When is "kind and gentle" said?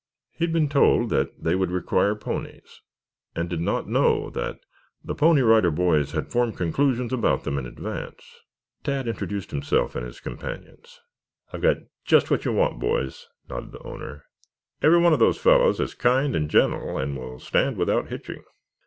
15.93-16.97